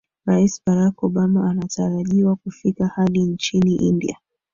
rais 0.25 0.61
barack 0.65 0.99
obama 1.03 1.49
anatarajiwa 1.49 2.35
kufika 2.35 2.87
hadi 2.87 3.19
nchini 3.21 3.75
india 3.75 4.17